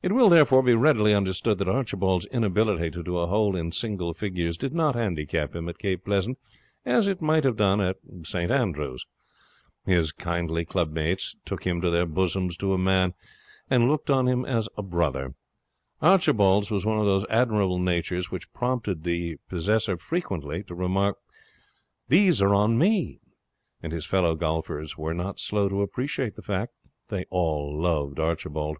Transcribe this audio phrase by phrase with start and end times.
[0.00, 4.14] It will, therefore, be readily understood that Archibald's inability to do a hole in single
[4.14, 6.38] figures did not handicap him at Cape Pleasant
[6.86, 8.50] as it might have done at St.
[8.50, 9.04] Andrews.
[9.84, 13.12] His kindly clubmates took him to their bosoms to a man,
[13.68, 15.34] and looked on him as a brother.
[16.00, 21.18] Archibald's was one of those admirable natures which prompt their possessor frequently to remark:
[22.06, 23.20] 'These are on me!'
[23.82, 26.72] and his fellow golfers were not slow to appreciate the fact.
[27.08, 28.78] They all loved Archibald.